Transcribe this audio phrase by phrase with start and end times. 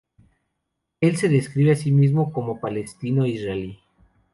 [0.99, 3.79] Él se describe asimismo como palestino-israelí.